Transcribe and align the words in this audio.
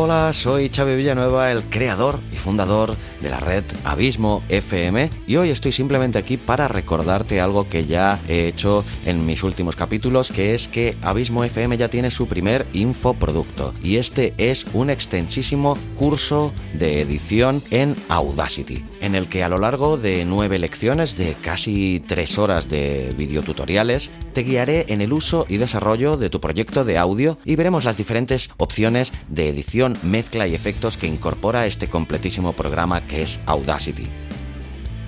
Hola, 0.00 0.32
soy 0.32 0.70
Xavi 0.72 0.94
Villanueva, 0.94 1.50
el 1.50 1.64
creador 1.64 2.20
y 2.32 2.36
fundador 2.36 2.96
de 3.20 3.30
la 3.30 3.40
red 3.40 3.64
Abismo 3.82 4.44
FM 4.48 5.10
y 5.26 5.34
hoy 5.34 5.50
estoy 5.50 5.72
simplemente 5.72 6.18
aquí 6.20 6.36
para 6.36 6.68
recordarte 6.68 7.40
algo 7.40 7.68
que 7.68 7.84
ya 7.84 8.20
he 8.28 8.46
hecho 8.46 8.84
en 9.06 9.26
mis 9.26 9.42
últimos 9.42 9.74
capítulos, 9.74 10.30
que 10.30 10.54
es 10.54 10.68
que 10.68 10.94
Abismo 11.02 11.42
FM 11.42 11.76
ya 11.78 11.88
tiene 11.88 12.12
su 12.12 12.28
primer 12.28 12.64
infoproducto 12.74 13.74
y 13.82 13.96
este 13.96 14.34
es 14.38 14.66
un 14.72 14.90
extensísimo 14.90 15.76
curso 15.96 16.52
de 16.74 17.00
edición 17.00 17.60
en 17.72 17.96
Audacity, 18.08 18.84
en 19.00 19.14
el 19.14 19.28
que 19.28 19.44
a 19.44 19.48
lo 19.48 19.58
largo 19.58 19.96
de 19.96 20.24
nueve 20.24 20.58
lecciones 20.58 21.16
de 21.16 21.34
casi 21.34 22.02
tres 22.06 22.38
horas 22.38 22.68
de 22.68 23.14
videotutoriales 23.16 24.10
te 24.32 24.42
guiaré 24.42 24.86
en 24.88 25.00
el 25.00 25.12
uso 25.12 25.46
y 25.48 25.56
desarrollo 25.56 26.16
de 26.16 26.30
tu 26.30 26.40
proyecto 26.40 26.84
de 26.84 26.98
audio 26.98 27.38
y 27.44 27.56
veremos 27.56 27.84
las 27.84 27.96
diferentes 27.96 28.50
opciones 28.56 29.12
de 29.28 29.48
edición 29.48 29.98
mezcla 30.02 30.46
y 30.46 30.54
efectos 30.54 30.96
que 30.96 31.06
incorpora 31.06 31.66
este 31.66 31.88
completísimo 31.88 32.52
programa 32.52 33.06
que 33.06 33.22
es 33.22 33.40
Audacity. 33.46 34.08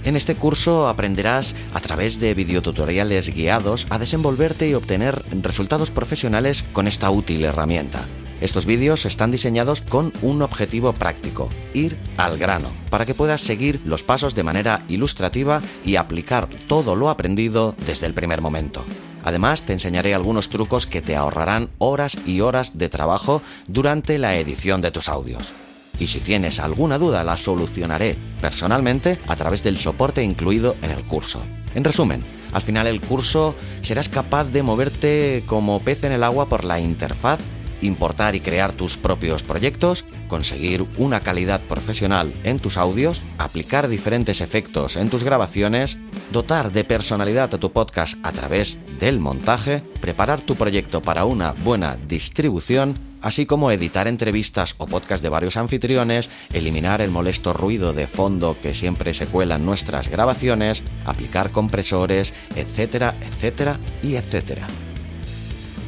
En 0.04 0.16
este 0.16 0.34
curso 0.34 0.88
aprenderás 0.88 1.54
a 1.74 1.80
través 1.80 2.20
de 2.20 2.32
videotutoriales 2.32 3.34
guiados 3.34 3.86
a 3.90 3.98
desenvolverte 3.98 4.68
y 4.68 4.74
obtener 4.74 5.22
resultados 5.42 5.90
profesionales 5.90 6.64
con 6.72 6.88
esta 6.88 7.10
útil 7.10 7.44
herramienta. 7.44 8.06
Estos 8.40 8.64
vídeos 8.64 9.04
están 9.04 9.30
diseñados 9.30 9.82
con 9.82 10.14
un 10.22 10.40
objetivo 10.40 10.94
práctico, 10.94 11.50
ir 11.74 11.98
al 12.16 12.38
grano, 12.38 12.72
para 12.88 13.04
que 13.04 13.14
puedas 13.14 13.42
seguir 13.42 13.82
los 13.84 14.02
pasos 14.02 14.34
de 14.34 14.42
manera 14.42 14.82
ilustrativa 14.88 15.60
y 15.84 15.96
aplicar 15.96 16.48
todo 16.66 16.96
lo 16.96 17.10
aprendido 17.10 17.74
desde 17.84 18.06
el 18.06 18.14
primer 18.14 18.40
momento. 18.40 18.82
Además, 19.24 19.66
te 19.66 19.74
enseñaré 19.74 20.14
algunos 20.14 20.48
trucos 20.48 20.86
que 20.86 21.02
te 21.02 21.16
ahorrarán 21.16 21.68
horas 21.76 22.16
y 22.24 22.40
horas 22.40 22.78
de 22.78 22.88
trabajo 22.88 23.42
durante 23.68 24.16
la 24.16 24.34
edición 24.36 24.80
de 24.80 24.90
tus 24.90 25.10
audios. 25.10 25.52
Y 25.98 26.06
si 26.06 26.20
tienes 26.20 26.60
alguna 26.60 26.96
duda, 26.96 27.24
la 27.24 27.36
solucionaré 27.36 28.16
personalmente 28.40 29.18
a 29.28 29.36
través 29.36 29.62
del 29.62 29.76
soporte 29.76 30.22
incluido 30.22 30.76
en 30.80 30.92
el 30.92 31.04
curso. 31.04 31.42
En 31.74 31.84
resumen, 31.84 32.24
al 32.54 32.62
final 32.62 32.86
del 32.86 33.02
curso 33.02 33.54
serás 33.82 34.08
capaz 34.08 34.44
de 34.44 34.62
moverte 34.62 35.44
como 35.44 35.80
pez 35.80 36.04
en 36.04 36.12
el 36.12 36.24
agua 36.24 36.48
por 36.48 36.64
la 36.64 36.80
interfaz 36.80 37.40
importar 37.82 38.34
y 38.34 38.40
crear 38.40 38.72
tus 38.72 38.96
propios 38.96 39.42
proyectos, 39.42 40.04
conseguir 40.28 40.86
una 40.96 41.20
calidad 41.20 41.60
profesional 41.62 42.32
en 42.44 42.58
tus 42.58 42.76
audios, 42.76 43.22
aplicar 43.38 43.88
diferentes 43.88 44.40
efectos 44.40 44.96
en 44.96 45.10
tus 45.10 45.24
grabaciones, 45.24 45.98
dotar 46.32 46.72
de 46.72 46.84
personalidad 46.84 47.54
a 47.54 47.58
tu 47.58 47.72
podcast 47.72 48.18
a 48.22 48.32
través 48.32 48.78
del 48.98 49.20
montaje, 49.20 49.82
preparar 50.00 50.40
tu 50.42 50.56
proyecto 50.56 51.02
para 51.02 51.24
una 51.24 51.52
buena 51.52 51.96
distribución, 51.96 52.94
así 53.22 53.46
como 53.46 53.70
editar 53.70 54.08
entrevistas 54.08 54.74
o 54.78 54.86
podcasts 54.86 55.22
de 55.22 55.28
varios 55.28 55.56
anfitriones, 55.56 56.30
eliminar 56.52 57.00
el 57.00 57.10
molesto 57.10 57.52
ruido 57.52 57.92
de 57.92 58.06
fondo 58.06 58.56
que 58.60 58.74
siempre 58.74 59.14
se 59.14 59.26
cuela 59.26 59.56
en 59.56 59.66
nuestras 59.66 60.08
grabaciones, 60.08 60.84
aplicar 61.04 61.50
compresores, 61.50 62.34
etcétera, 62.56 63.14
etcétera 63.20 63.78
y 64.02 64.16
etcétera. 64.16 64.66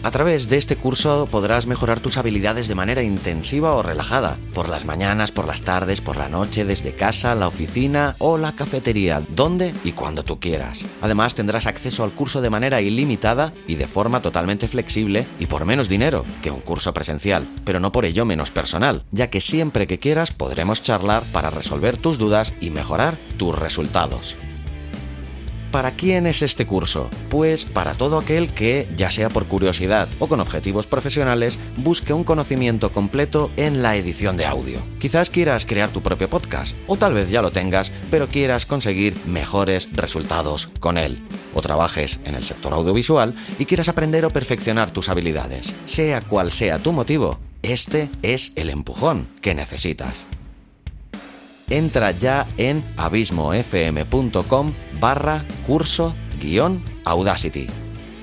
A 0.05 0.11
través 0.11 0.49
de 0.49 0.57
este 0.57 0.75
curso 0.75 1.29
podrás 1.31 1.69
mejorar 1.69 2.01
tus 2.01 2.17
habilidades 2.17 2.67
de 2.67 2.75
manera 2.75 3.05
intensiva 3.05 3.77
o 3.77 3.85
relajada, 3.85 4.37
por 4.53 4.69
las 4.69 4.85
mañanas, 4.85 5.31
por 5.31 5.47
las 5.47 5.63
tardes, 5.63 6.01
por 6.01 6.17
la 6.17 6.29
noche, 6.29 6.65
desde 6.65 6.93
casa, 6.93 7.37
la 7.37 7.47
oficina 7.47 8.17
o 8.19 8.37
la 8.37 8.51
cafetería, 8.51 9.23
donde 9.29 9.73
y 9.85 9.93
cuando 9.93 10.25
tú 10.25 10.41
quieras. 10.41 10.85
Además 11.03 11.37
tendrás 11.37 11.69
acceso 11.69 12.03
al 12.03 12.11
curso 12.11 12.41
de 12.41 12.51
manera 12.51 12.81
ilimitada 12.81 13.55
y 13.69 13.77
de 13.77 13.87
forma 13.87 14.21
totalmente 14.21 14.67
flexible 14.67 15.25
y 15.39 15.47
por 15.47 15.65
menos 15.67 15.89
dinero 15.89 16.25
que 16.43 16.51
un 16.51 16.61
curso 16.61 16.93
presencial, 16.93 17.47
pero 17.65 17.79
no 17.79 17.93
por 17.93 18.05
ello 18.05 18.25
menos 18.25 18.51
personal, 18.51 19.05
ya 19.13 19.31
que 19.31 19.41
siempre 19.41 19.87
que 19.87 19.99
quieras 19.99 20.33
podremos 20.33 20.83
charlar 20.83 21.23
para 21.31 21.51
resolver 21.51 21.97
tus 21.97 22.19
dudas 22.19 22.55
y 22.61 22.71
mejorar 22.71 23.19
tus 23.37 23.57
resultados. 23.57 24.37
¿Para 25.73 25.93
quién 25.93 26.27
es 26.27 26.43
este 26.43 26.67
curso? 26.67 27.09
Pues 27.31 27.65
para 27.65 27.95
todo 27.95 28.19
aquel 28.19 28.53
que, 28.53 28.87
ya 28.95 29.11
sea 29.11 29.31
por 29.31 29.47
curiosidad 29.47 30.07
o 30.19 30.29
con 30.29 30.39
objetivos 30.39 30.87
profesionales, 30.87 31.59
busque 31.79 32.13
un 32.13 32.25
conocimiento 32.25 32.93
completo 32.93 33.51
en 33.57 33.81
la 33.81 33.97
edición 33.97 34.37
de 34.37 34.45
audio. 34.45 34.81
Quizás 35.01 35.31
quieras 35.31 35.65
crear 35.65 35.91
tu 35.91 36.03
propio 36.03 36.29
podcast, 36.29 36.77
o 36.87 36.97
tal 36.99 37.15
vez 37.15 37.31
ya 37.31 37.41
lo 37.41 37.53
tengas, 37.53 37.91
pero 38.11 38.29
quieras 38.29 38.67
conseguir 38.67 39.17
mejores 39.25 39.89
resultados 39.95 40.69
con 40.79 40.99
él. 40.99 41.27
O 41.55 41.63
trabajes 41.63 42.21
en 42.25 42.35
el 42.35 42.45
sector 42.45 42.75
audiovisual 42.75 43.35
y 43.59 43.65
quieras 43.65 43.89
aprender 43.89 44.27
o 44.27 44.31
perfeccionar 44.31 44.91
tus 44.91 45.09
habilidades. 45.09 45.73
Sea 45.87 46.21
cual 46.21 46.51
sea 46.51 46.81
tu 46.81 46.93
motivo, 46.93 47.39
este 47.63 48.11
es 48.21 48.53
el 48.57 48.69
empujón 48.69 49.27
que 49.41 49.55
necesitas 49.55 50.27
entra 51.73 52.13
ya 52.13 52.47
en 52.57 52.85
abismofm.com 52.97 54.73
barra 55.01 55.45
curso 55.67 56.15
guion 56.41 56.83
Audacity. 57.05 57.67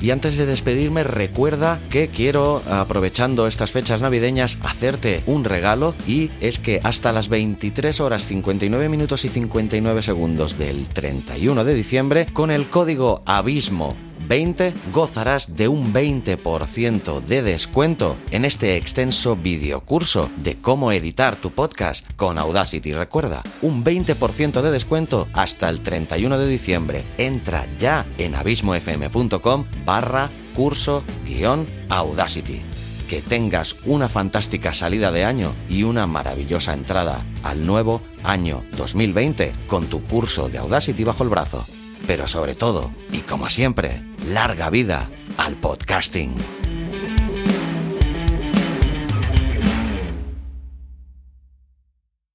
Y 0.01 0.11
antes 0.11 0.37
de 0.37 0.45
despedirme, 0.45 1.03
recuerda 1.03 1.81
que 1.89 2.07
quiero, 2.07 2.63
aprovechando 2.69 3.47
estas 3.47 3.71
fechas 3.71 4.01
navideñas, 4.01 4.57
hacerte 4.61 5.23
un 5.25 5.43
regalo 5.43 5.93
y 6.07 6.31
es 6.39 6.57
que 6.57 6.79
hasta 6.83 7.11
las 7.11 7.27
23 7.27 7.99
horas 7.99 8.23
59 8.23 8.87
minutos 8.87 9.25
y 9.25 9.29
59 9.29 10.01
segundos 10.01 10.57
del 10.57 10.87
31 10.87 11.65
de 11.65 11.73
diciembre, 11.73 12.25
con 12.31 12.49
el 12.49 12.69
código 12.69 13.23
ABISMO 13.25 14.08
20 14.29 14.73
gozarás 14.93 15.55
de 15.55 15.67
un 15.67 15.91
20% 15.91 17.19
de 17.21 17.41
descuento 17.41 18.15
en 18.29 18.45
este 18.45 18.77
extenso 18.77 19.35
videocurso 19.35 20.29
de 20.37 20.55
cómo 20.55 20.91
editar 20.91 21.35
tu 21.35 21.49
podcast 21.49 22.05
con 22.15 22.37
Audacity. 22.37 22.93
Recuerda, 22.93 23.41
un 23.63 23.83
20% 23.83 24.61
de 24.61 24.69
descuento 24.69 25.27
hasta 25.33 25.67
el 25.67 25.81
31 25.81 26.37
de 26.37 26.47
diciembre. 26.47 27.03
Entra 27.17 27.65
ya 27.79 28.05
en 28.19 28.35
abismofm.com 28.35 29.65
barra 29.83 30.29
curso 30.53 31.03
guion 31.25 31.67
Audacity. 31.89 32.61
Que 33.07 33.23
tengas 33.23 33.77
una 33.85 34.09
fantástica 34.09 34.73
salida 34.73 35.11
de 35.11 35.25
año 35.25 35.55
y 35.67 35.81
una 35.81 36.05
maravillosa 36.05 36.75
entrada 36.75 37.25
al 37.41 37.65
nuevo 37.65 38.03
año 38.23 38.63
2020 38.77 39.53
con 39.65 39.87
tu 39.87 40.03
curso 40.03 40.49
de 40.49 40.59
Audacity 40.59 41.03
bajo 41.03 41.23
el 41.23 41.29
brazo. 41.29 41.65
Pero 42.07 42.27
sobre 42.27 42.55
todo, 42.55 42.91
y 43.11 43.19
como 43.19 43.49
siempre, 43.49 44.03
larga 44.25 44.69
vida 44.69 45.09
al 45.37 45.55
podcasting. 45.55 46.58